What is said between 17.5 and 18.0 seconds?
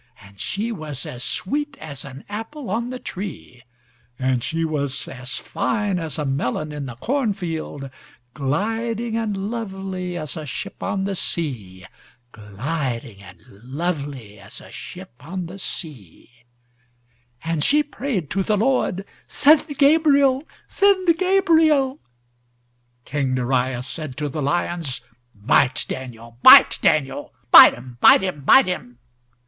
she